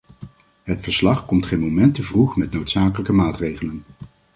Het 0.63 0.81
verslag 0.83 1.25
komt 1.25 1.45
geen 1.45 1.59
moment 1.59 1.95
te 1.95 2.03
vroeg 2.03 2.35
met 2.35 2.51
noodzakelijke 2.51 3.13
maatregelen. 3.13 3.83